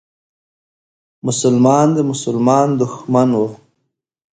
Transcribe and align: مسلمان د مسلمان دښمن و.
مسلمان 1.27 1.87
د 1.95 1.97
مسلمان 2.11 2.67
دښمن 2.81 3.29
و. 3.35 3.41